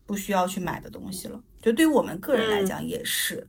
[0.07, 1.39] 不需要去买的东西了。
[1.61, 3.47] 就对于我们个人来讲也是。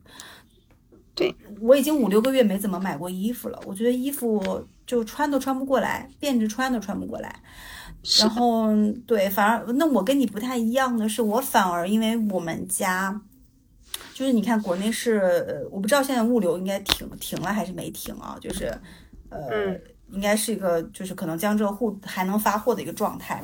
[1.16, 3.60] 对，我已经五六个月没怎么买过衣服了。
[3.66, 7.34] 我觉得衣服就穿都穿不过来，变着穿都穿不过来。
[8.20, 8.68] 然后
[9.08, 13.20] 对，反而那我跟你不太一样的是，我反而因为我们家。
[14.14, 18.38] 就是你看，国内是呃我不知道现在物流应该停停了还是没停啊？
[18.40, 18.68] 就是，
[19.28, 23.44] 呃，嗯应该是一个就是可能江浙沪还能发货的一个状态。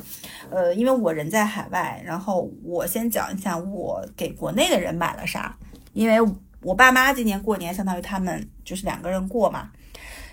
[0.49, 5.57] 呃，因为我人在海外，然后我先讲一下我给国内的人买了啥，
[5.91, 6.15] 因为
[6.61, 9.71] 我爸妈今年过年相当于他们就是两个人过嘛，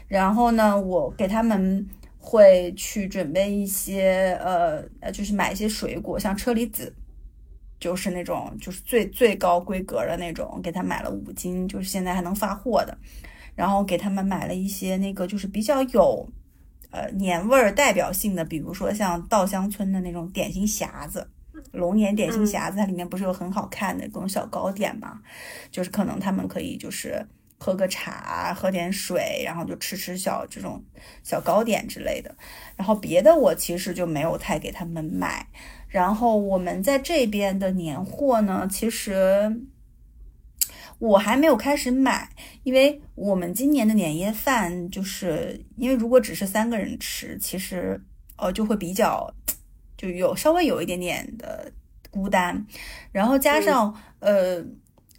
[0.07, 1.87] 然后呢，我给他们
[2.19, 6.95] 会去准备一些呃呃，就是买一些水果，像车厘子。
[7.81, 12.99] 就是那种就是最最高规格的那种，给他买了五斤，就是现在还能发货的。
[13.55, 16.29] 然后给他们买了一些那个就是比较有
[16.91, 21.31] 呃年味儿代表性的，比如说像稻香村的那种点心匣子，
[21.73, 25.21] 龙年点心匣子，它里面不是有很好看的各种小糕点嘛？
[25.71, 27.27] 就是可能他们可以就是
[27.59, 30.83] 喝个茶，喝点水，然后就吃吃小这种
[31.23, 32.35] 小糕点之类的。
[32.77, 35.47] 然后别的我其实就没有太给他们买。
[35.89, 39.61] 然后我们在这边的年货呢，其实
[40.99, 42.29] 我还没有开始买，
[42.63, 47.99] 因为我们今年的年夜饭，就是因为如果只是三个人吃，其实
[48.37, 49.33] 呃就会比较
[49.99, 51.71] 就有稍微有一点点的
[52.11, 52.67] 孤单，
[53.13, 54.65] 然后加上、呃，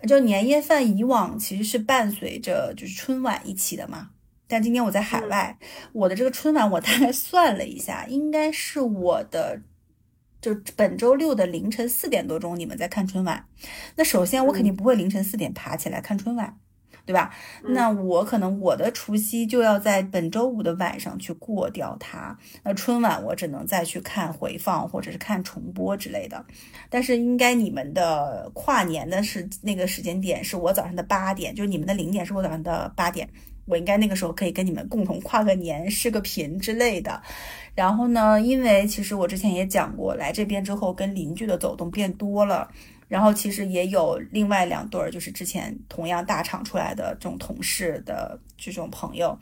[0.08, 4.10] 就年夜饭以往其实是伴随着就是春晚一起的嘛。
[4.48, 5.60] 但今天我在海外，
[5.94, 9.62] 我的这个春晚我大概算了一下，应该是我的
[10.42, 13.46] 就本周六的凌晨四点多钟，你们在看春晚。
[13.98, 16.58] 那首先我肯定不会凌晨四点爬起来看春晚，
[17.06, 17.34] 对吧？
[17.64, 22.38] 那我可能我的除夕就要在本周五的晚上去过掉它。
[22.64, 26.46] 那春晚我只能再去看回放或者是看重播之类的。
[26.90, 33.28] 但是应该你们的跨年的是那个时间点是我早上的八点，就是你们的零点是我早上的八点。
[33.66, 37.22] 我应该那个时候可以跟你们共同跨个年、视个频之类的。
[37.76, 42.68] 然后呢，因为其实我之前也讲过，来这边之后跟邻居的走动变多了，
[43.10, 49.38] 然后其实也有另外两对儿，就是之前同样大厂出来的这种同事的这种朋友。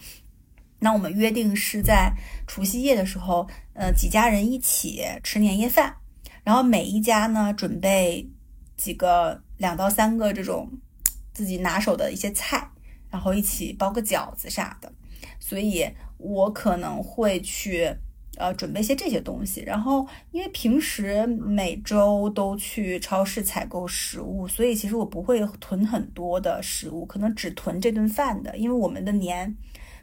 [0.80, 2.12] 那我们约定是在
[2.48, 5.96] 除夕夜的时候，呃，几家人一起吃年夜饭，
[6.44, 8.28] 然后每一家呢准备
[8.76, 10.72] 几个两到三个这种
[11.32, 12.68] 自己拿手的一些菜。
[13.10, 14.92] 然后一起包个饺子啥的，
[15.40, 17.90] 所以我可能会去
[18.38, 19.62] 呃准备些这些东西。
[19.62, 28.58] 然后因为平时每周都去超市采购食物，所以其实我不会囤很多的食物，可能只囤这顿饭的。
[28.58, 29.56] 因为我们的年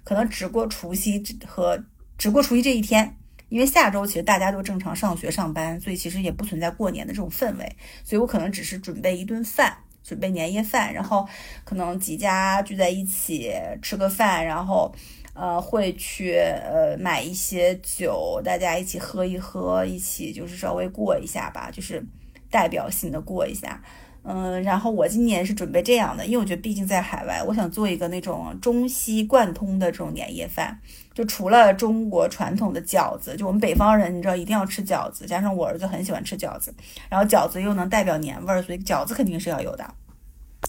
[0.02, 1.82] 可能只过除夕和
[2.18, 3.16] 只过除夕这一天，
[3.48, 9.76] 因为下周其实大家都正常上学上班，所以其实也不存在过年的这种氛围，所以我可能只是准备一顿饭。
[10.06, 11.26] 准备年夜饭，然后
[11.64, 14.94] 可能几家聚在一起吃个饭，然后
[15.34, 22.02] 呃会去呃买一些酒，大家一起喝一喝，一起就是稍微过一下吧，就是
[22.50, 23.82] 代表性的过一下。
[24.26, 30.80] 嗯，然后我今年是准备这样的，因为我觉得毕竟在海外，我想做一个那种中西贯通的这种年夜饭，
[31.12, 36.74] 就除了中国传统的饺子，就我们北方人你知道一定要吃饺子，加上我儿子很喜欢吃饺子，
[37.10, 39.84] 然后饺子又能代表年味儿，所以饺子肯定是要有的。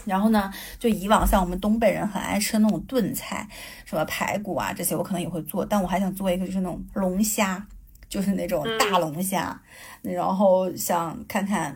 [0.06, 3.48] 然后呢，就以往像我们东北人很爱吃那种炖菜，
[3.86, 5.66] 什么排骨啊这些，我可能也会做。
[5.66, 7.66] 但我还想做一个，就是那种龙虾，
[8.08, 9.60] 就是那种大龙虾。
[10.02, 11.76] 然后想看看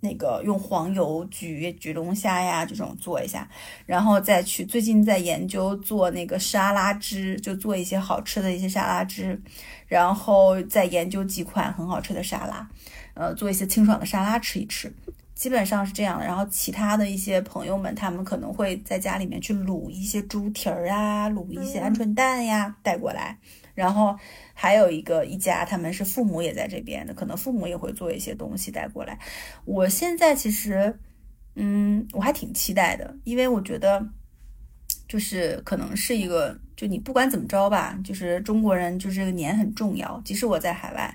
[0.00, 3.48] 那个用黄油焗焗龙虾呀，这种做一下。
[3.84, 9.42] 然后再去最近在研究做那个沙拉汁，就做一些好吃的一些沙拉汁。
[9.88, 12.68] 然后再研究几款很好吃的沙拉，
[13.14, 14.92] 呃，做一些清爽的沙拉吃一吃。
[15.36, 23.38] 基本上是这样的，然后其他的一些朋友们，他们可能会在家里面去卤一些猪蹄儿啊，卤一些鹌鹑蛋呀带过来。
[23.74, 24.18] 然后
[24.54, 29.18] 还有一个一家，他们是父母也在这边的，可能父母也会做一些东西带过来。
[29.66, 30.98] 我现在其实，
[31.54, 34.08] 嗯，我还挺期待的，因为我觉得
[35.06, 41.14] 就是可能是一个，就你不管怎么着吧，就是中国人就是这个年很重要，即使我在海外，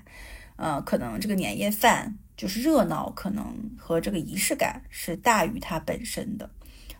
[0.54, 2.16] 呃，可能这个年夜饭。
[2.42, 6.50] 就是热闹，可能和这个仪式感是大于它本身的，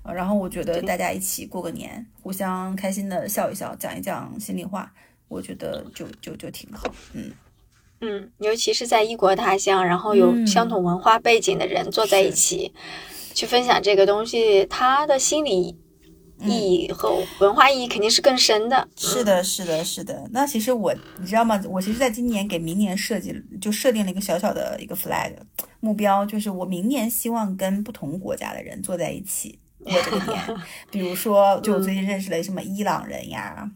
[0.05, 4.94] 呃，然后我觉得大家一起过个年，互相开心的笑一笑，讲一讲心里话，
[5.26, 7.33] 我觉得就就就挺好，嗯。
[8.02, 12.72] 嗯，尤其是在异国他乡，然后有相同文化背景的人坐在一起，
[13.35, 15.76] 去分享这个东西，他的心理。
[16.44, 18.88] 意义和文化意义肯定是更深的。
[18.96, 20.28] 是的，是的，是的。
[20.31, 21.61] 那其实我，你知道吗？
[21.68, 25.33] 我其实在今年给明年设计，就设定了一个小小的一个 flag
[25.81, 30.57] 目标，就是我明年希望跟不同国家的人坐在一起过这个年。
[30.90, 33.70] 比如说，就我最近认识了什么伊朗人呀，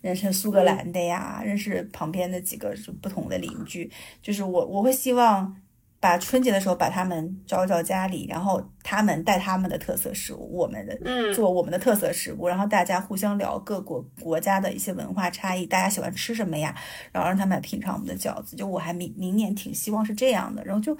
[0.00, 3.90] 认识苏格兰的呀，认识旁边的几个不同的邻居，
[4.22, 5.56] 就是我我会希望。
[6.02, 16.74] 把春节的时候把他们招到家里，然后他们带他们的特色食物，我们的做我们的特色食物，然后大家互相聊各国国家的一些文化差异，大家喜欢吃什么呀？
[17.12, 18.56] 然后让他们品尝我们的饺子。
[18.56, 20.92] 就我还明明年挺希望是这样的，然后就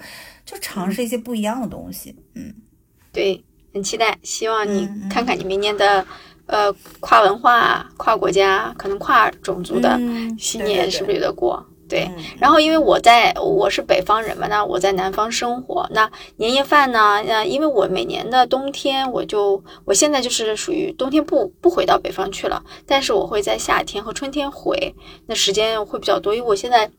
[0.45, 2.15] 就尝试一些不一样的东西。
[2.35, 2.53] 嗯，
[3.11, 6.07] 对，很期待，希望你看看你明年的
[6.45, 9.99] 呃跨文化、跨国家、可能跨种族的
[10.39, 11.61] 新年是不是有得过？
[11.61, 11.72] 对，
[12.39, 24.95] 然后因为我在我是北方人嘛，那我在南方生活，那年夜饭呢，呃，因为我每年的冬天我就我现在就是属于冬天不不回到北方去了，但是我会在夏天和春天回，
[25.27, 26.89] 那时间会比较多，因为我现在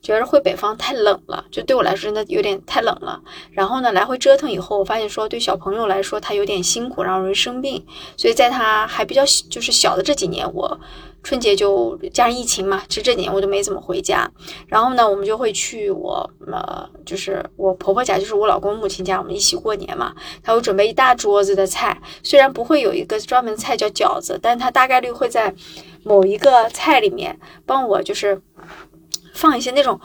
[0.00, 3.20] 觉得回北方太冷了，就对我来说真的有点太冷了。
[3.52, 7.84] 然后呢，来回折腾以后，我发现说对小朋友来说他有点辛苦，然后容易生病，
[8.16, 10.78] 所以在他还比较就是小的这几年我。
[11.22, 14.30] 春节就加上疫情嘛，其实这几年我都没怎么回家。
[14.66, 20.14] 然后呢，我们就会去我呃，就是我婆婆家，就是我老公母亲家，我们一起过年嘛。
[20.42, 25.54] 他会准备一大桌子的菜，虽然不会有一个专门菜叫饺子，但他大概率会在
[26.02, 28.40] 某一个菜里面帮我就是
[29.34, 30.00] 放一些那种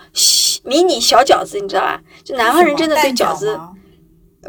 [0.64, 2.02] 迷你小饺子，你知道吧？
[2.24, 3.58] 就南方人真的对饺子。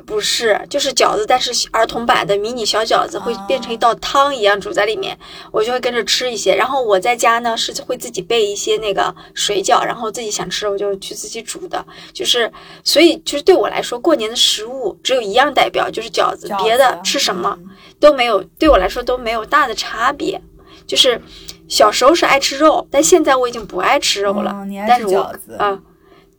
[0.04, 5.18] 不是，就是饺子，但是儿童版的迷你小饺子会变成一道汤一样煮在里面，
[5.50, 6.54] 我就会跟着吃一些。
[6.54, 11.84] 然后我在家呢是会自己备一些那个水饺，然后自己想吃我就去自己煮的。
[12.12, 12.52] 就是
[12.84, 17.58] 所以其实对我来说，过年的食物只有一样代表就是饺子，别的吃什么
[17.98, 20.40] 都没有，对我来说都没有大的差别。
[20.86, 21.20] 就是
[21.68, 24.54] 小时候是爱吃肉，但现在我已经不爱吃肉了。
[24.86, 25.82] 但是我嗯。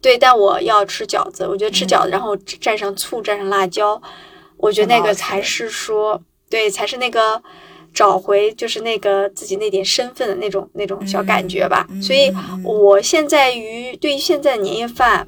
[0.01, 1.47] 对，但我要吃饺子。
[1.47, 4.01] 我觉得吃饺子，然后蘸上醋，蘸上辣椒，
[4.57, 7.41] 我觉得那个才是说，对，才是那个
[7.93, 11.88] 找回就是那个自己那点身份的那种那种小感觉吧。
[12.01, 12.31] 所以，
[12.63, 15.27] 我现在于对于现在的年夜饭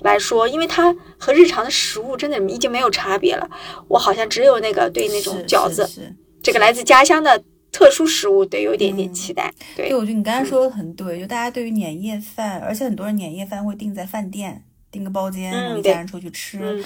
[0.00, 3.48] 来说，因为它和日常的食物真的已经没有差别了，
[3.86, 5.88] 我好像只有那个对那种饺子，
[6.42, 7.42] 这个来自家乡的。
[7.70, 16.84] 特殊食物得有一点点期待，对，我觉得你刚才说的很对，就大家对于年夜饭，而且很多人年夜饭会订在饭店，订个包间，一家人出去吃。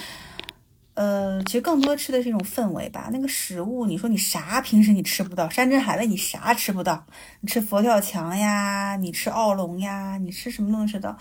[0.95, 3.09] 呃，其实更多吃的是一种氛围吧。
[3.11, 7.07] 那个食物，你说你啥平时你吃不到，山珍海味你啥吃不到？
[7.41, 11.17] 你吃佛跳墙呀，你吃奥龙呀，你吃什么都能吃到。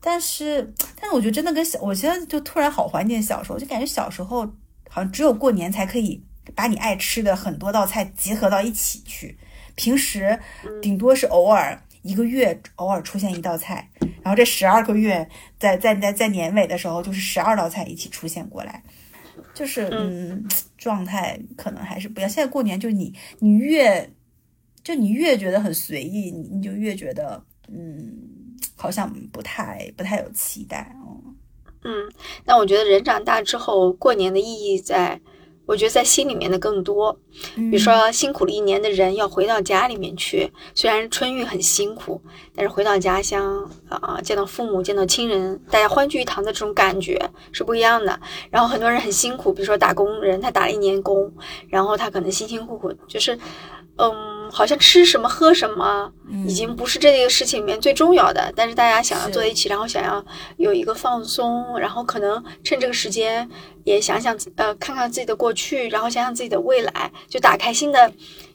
[0.00, 4.46] 但是，但是我觉得真的跟小，我现在就突然好怀念小时候，就感觉小时候
[4.90, 6.22] 好像只有过年才可以。
[6.58, 9.38] 把你爱吃的很多道菜集合到一起去，
[9.76, 10.36] 平时
[10.82, 13.88] 顶多是偶尔一个月偶尔出现一道菜，
[14.24, 18.82] 然后这十二个月在在在在年尾的时候就是十二道菜一起出现过来，
[19.54, 20.44] 就是嗯
[20.76, 22.28] 状态可能还是不一样。
[22.28, 24.10] 现在过年就你你越
[24.82, 31.22] 就你越觉得很随意，你你就越觉得嗯好像不太不太有期待哦。
[31.84, 32.10] 嗯，
[32.46, 35.20] 那我觉得人长大之后过年的意义在。
[35.68, 37.14] 我觉得在心里面的更多，
[37.54, 42.20] 比如说辛苦了一年的人要回到家里面去，虽然春运很辛苦，
[42.56, 48.18] 但是回到家乡啊，见到父母，见到亲人，大家欢聚一堂的这种感觉是不一样的。
[48.50, 51.30] 然后很多人很辛苦，比如说打工人，他打了一年工，
[51.68, 53.38] 然后他可能辛辛苦苦，就是。
[54.00, 54.14] 嗯，
[54.50, 56.10] 好像吃什么喝什么
[56.46, 60.24] 已经不是这个事情里面最重要的，但是大家想要坐在一起，然后想要
[60.56, 63.48] 有一个放松，然后可能趁这个时间
[63.84, 68.12] 也想想呃，看看自己的过去，然后想想自己的未来，就打开新的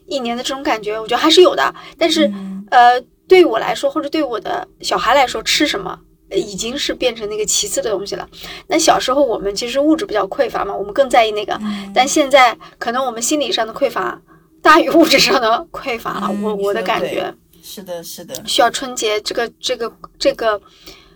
[0.07, 1.73] 一年的这种感觉，我觉得还是有的。
[1.97, 2.31] 但是
[2.69, 5.99] 呃，对我来说，或者对我的小孩来说，吃什么
[6.31, 8.27] 已经是变成那个其次的东西了。
[8.67, 11.59] 那小时候我们其实物质比较匮乏嘛，我们更在意那个，
[11.93, 14.21] 但现在可能我们心理上的匮乏。
[14.63, 17.31] 大于物质上的匮乏了，我我的感觉。
[17.61, 20.59] 是的，是的，需要春节这个这个这个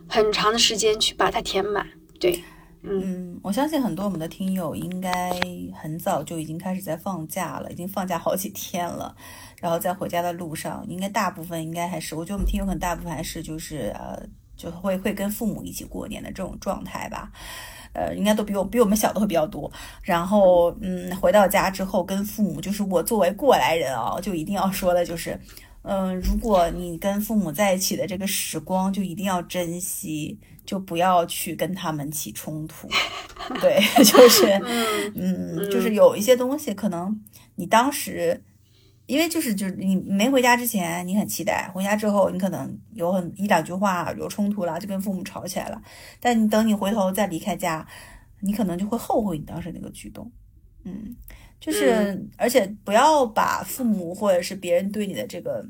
[0.07, 1.86] 很长的时间去把它填满。
[2.19, 2.41] 对，
[2.83, 5.38] 嗯，我相信很多我们的听友应该
[5.81, 9.13] 很早就已经开始在放假了，已经放假好几天了，
[9.60, 14.17] 然后在回家的路上，应该大部分应该还是，我觉得我们听友很大部分还是就是呃，
[14.57, 17.31] 就会会跟父母一起过年的这种状态吧。
[17.93, 19.71] 呃，应该都比我比我们小的会比较多。
[20.03, 25.39] 然后，嗯，回到家之后跟父母，就是我作为过来人啊，就一定要说的就是，
[25.81, 32.87] 嗯，如果你跟父母在一起的这个时光，就一定要珍惜，就不要去跟他们起冲突。
[33.61, 34.45] 对， 就是，
[35.15, 37.19] 嗯，就是有一些东西，可能
[37.55, 38.43] 你当时。
[39.07, 45.81] 因为就是就是你没回家之前，你很期待；回家之后，你可能有很一两句话有冲突了，就跟父母吵起来了。
[46.19, 47.87] 但你等你回头再离开家，
[48.41, 50.29] 你可能就会后悔你当时那个举动。
[50.83, 51.15] 嗯，
[51.59, 55.65] 就是而且不要把父母或者是别人对你的这个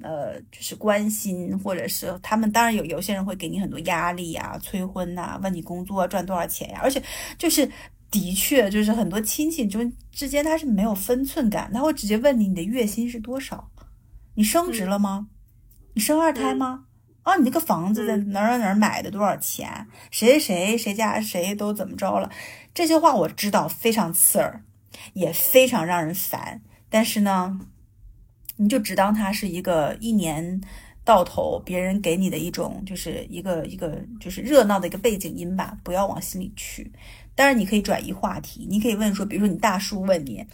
[0.00, 7.02] 呃就是关心，或者是他们当然有有些人会给你很多压力呀、催婚呐、问你工作赚多少钱呀，而且
[7.36, 7.68] 就是。
[8.10, 13.70] 的确，就是很多亲戚就之间他是没有分寸感，他会直接问你你的月薪是多少，
[14.34, 15.28] 你升职了吗？
[15.94, 16.84] 你生二胎吗？
[17.22, 19.88] 啊，你那个房子在哪儿哪儿买的多少钱？
[20.10, 22.30] 谁谁谁谁家谁都怎么着了？
[22.72, 24.62] 这些话我知道非常刺耳，
[25.14, 26.62] 也非常让人烦。
[26.88, 27.58] 但是呢，
[28.58, 30.60] 你就只当它是一个一年
[31.04, 36.92] 到头别人给你的一种，就是一个一个就是热闹的一个背景音吧，不要往心里去。
[37.36, 40.44] 当然，你可以转移话题，你可以问说，比如说你大叔问你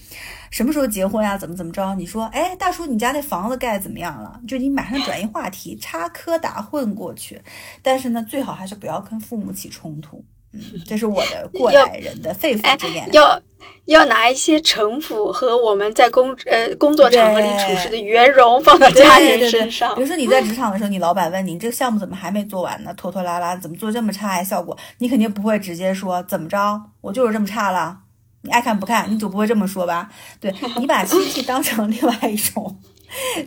[0.51, 1.95] 什么时候结婚呀，怎么怎么着？
[1.95, 4.41] 你说，哎，大叔，你家那房子盖怎么样了？
[4.49, 7.41] 就你马上转移话题，插科打诨过去。
[7.81, 13.09] 但是呢，最好还是不要跟父母起冲突，嗯，这是我的过来人的肺腑之言。
[13.13, 13.41] 要
[13.87, 19.95] 要拿一些城府和我们在工呃工作场合里处事的圆融放到家人身上。
[19.95, 22.93] 比如说你在职场的时候，你老板问你这个项目怎么还没做完呢？
[22.97, 24.45] 拖拖拉拉，怎么做这么差呀？
[24.45, 27.99] 效果你肯定不会直接说怎么着，我就是这么差了，
[28.43, 30.09] 你爱看不看，你总不会这么说吧？
[30.41, 32.79] 对你把亲戚 当成另外一种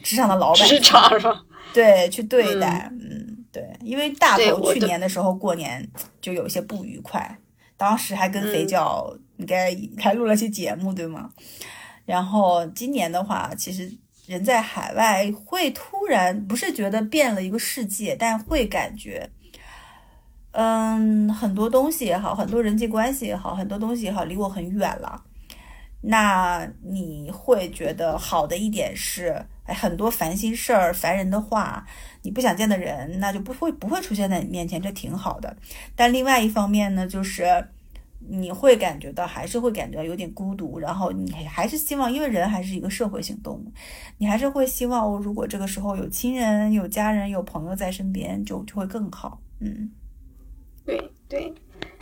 [0.03, 1.45] 职场的老板，职场上？
[1.74, 3.24] 对，去对待，嗯，
[3.56, 5.89] 对，因为大头去年的时候过年
[6.20, 7.39] 就有些不愉快，
[7.78, 11.30] 当时还跟肥皂应该还录了些节目，对吗？
[12.06, 13.89] 然后今年的话，其实
[14.26, 19.30] 人在海外会突然不是觉得变了一个世界，但会感觉，
[20.51, 25.24] 嗯，很多东西也好，很多人际关系也好，很多东西也好，离我很远了。
[26.01, 31.84] 那你会觉得好的一点是，哎，很多烦心事儿、烦人的话，
[32.26, 35.55] 你不想见的人，那就不会不会出现在你面前，这挺好的。
[35.95, 37.45] 但另外一方面呢，就是
[38.28, 43.71] 你会感觉到，还是会感觉有点孤独，然后你还是希望，因为人还是一个社会性动物，
[44.17, 49.39] 你还是会希望，如果这个时候有亲人、有家人、有朋友在身边，就就会更好。
[49.59, 49.91] 嗯，
[50.84, 51.53] 对对，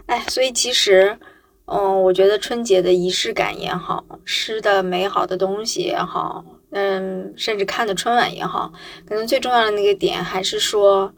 [0.05, 1.19] 哎，所以其实。
[1.65, 6.43] 嗯，我觉得春节的仪式感也好，吃的美好的东西也好，
[6.73, 8.71] 嗯，甚至看的春晚也好，
[9.07, 11.13] 可能最重要的那个点还是说，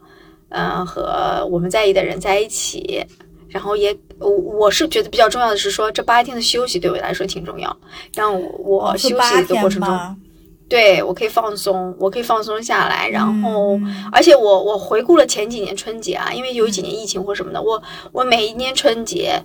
[0.50, 3.04] 嗯，和我们在意的人在一起。
[3.48, 7.74] 然后也，我我是觉得比较重要的是说，这八天的休息对我来说挺重要，
[8.14, 10.16] 让我休息的过程中，
[10.68, 13.08] 对我可以放松，我可以放松下来。
[13.08, 13.80] 然后，
[14.12, 17.82] 而且我我回顾了前几年春节啊，因为有几年疫情或什么的，我
[18.12, 19.42] 我每一年春节。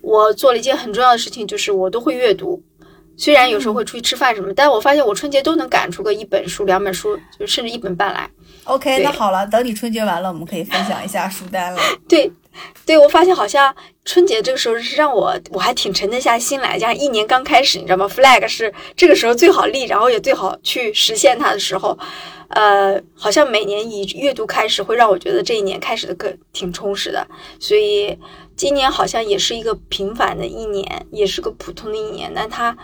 [0.00, 2.60] 我做了一件很重要的事情，就是我都会阅读，
[3.16, 8.28] 虽然有时候会出去吃饭什么，但我发现我春节都能赶出个一本书、两本书，就甚至一本半来。
[8.64, 11.80] OK，那好了，等你春节完了，我们可以分享一下书单了。
[12.08, 12.30] 对，
[12.86, 13.74] 对我发现好像
[14.04, 21.98] 春节这个时候是让我我还挺沉得下心来，加上一年刚开始，你知道吗？Flag 是这个时候最好立，然后也最好去实现它的时候。
[22.54, 27.26] 呃，好像每年以阅读开始，会让我觉得这一年开始的更挺充实的，
[27.58, 28.18] 所以。
[28.54, 32.30] 今年好像也是一个平凡的一年，也是个普通的一年。
[32.34, 32.76] 但他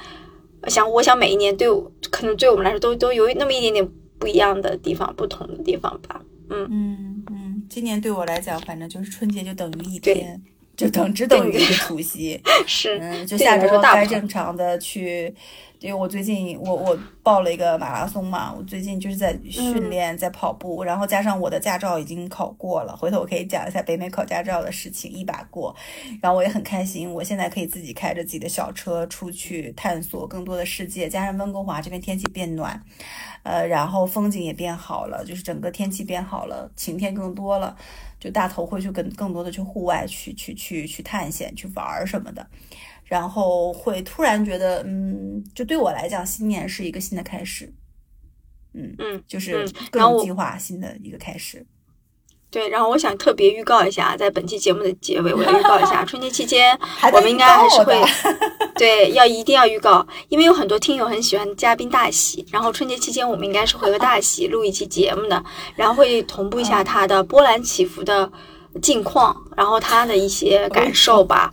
[0.67, 3.89] 想，我想每一年对我，可能对我们来说都都有那么一点点
[4.19, 6.23] 不一样的地方，不同的地方吧。
[6.49, 10.43] 嗯嗯嗯，今年对我来讲，反正就是春节就等于一天，
[10.79, 12.41] 就等只等于一个除夕。
[12.67, 15.35] 是，嗯，就下周该正常的去。
[15.81, 25.73] 因为我最近我我报了一个马拉松嘛，我最近就是在训练，在跑步，然后加上我的驾照已经考过了，回头我可以讲一下北美考驾照的事情，一把过，
[26.21, 32.83] 然后我也很开心，我现在可以自己开着自己的小车出去探索更多的世界，加上温哥华这边天气变暖，
[33.45, 37.77] 呃，然后风景也变好了，就是整个天气变好了，晴天更多了，
[38.19, 42.47] 就大头会去跟更多的去户外去去去去探险去玩儿什么的。
[43.05, 47.73] 然后会突然觉得，嗯，就对我来讲，新年是一个新的开始，
[48.75, 51.65] 嗯嗯，就是各种计划新的一个开始。
[52.51, 56.79] 对，然后我想特别预告一下，在本期节目的结尾，我要预告一下， 春节期间
[57.13, 57.95] 我们应该还是会，
[58.77, 65.45] 对，要一定要预告，因为有很多听友很喜欢嘉宾大喜，然后春节期间我们应该是会和大喜录一期节目的，
[65.75, 68.31] 然后会同步一下他的波澜起伏的
[68.81, 71.53] 近况，然后他的一些感受吧。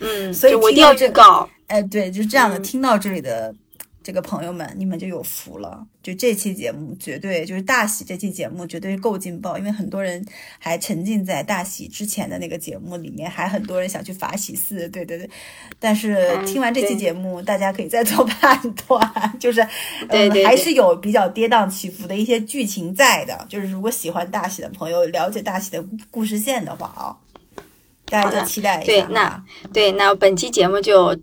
[0.00, 1.48] 嗯，所以我一定要预告。
[1.68, 2.58] 哎，对，就这样的。
[2.58, 3.54] 听到这里的
[4.02, 5.86] 这个朋友们，你们就有福了。
[6.02, 9.56] 就这期节目，绝对就是大喜这期节目，绝对够劲爆。
[9.56, 10.24] 因为很多人
[10.58, 14.88] 还沉浸在大喜之前的那个节目里面，还很多人想去法喜寺。
[14.88, 15.28] 对对对。
[15.78, 19.00] 但是听完这期节目，大家可以再做判断，
[19.38, 19.66] 就是
[20.08, 23.46] 嗯，还是有比较跌宕起伏的一些剧情在的。
[23.48, 27.16] 就是如果喜欢大喜的朋友，了解大喜的故事线的话啊。
[28.06, 28.86] 大家就期待一下。
[28.86, 31.18] 对，那对，那本期节目就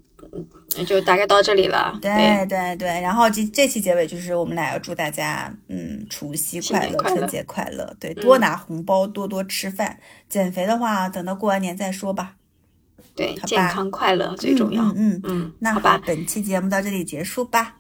[0.86, 1.98] 就大概到这里了。
[2.02, 7.96] 对对对，然后这这期结尾就是我们俩要祝大家，嗯，除夕快乐，春节快乐。
[8.00, 10.00] 对，多拿红包，多多吃饭。
[10.28, 12.36] 减肥的话，等到过完年再说吧。
[13.16, 14.84] 对，健康快乐最重要。
[14.96, 17.76] 嗯嗯，那好吧，本期节目到这里结束吧。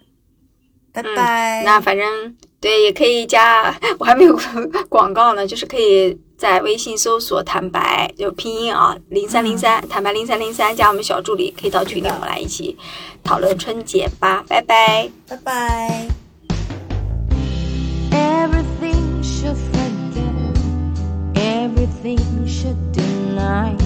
[0.91, 1.63] 拜拜。
[1.63, 4.37] 那反正对，也可以加， 我还没有
[4.89, 6.19] 广告呢，就是可以。
[6.39, 12.77] 在微信搜索“坦白”就拼音啊，零三零三坦白零三零三，加我们小助理，可以到群里，我们来一起
[13.21, 16.07] 讨论春节吧，拜拜，拜拜。
[21.69, 23.78] night relation will serve